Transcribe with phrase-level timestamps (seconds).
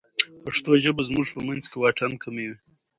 [0.43, 2.51] پښتو ژبه زموږ په منځ کې واټن کموي.